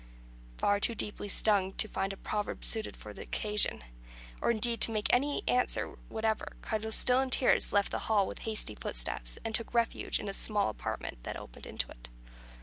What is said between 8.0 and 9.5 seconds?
hall with hasty footsteps,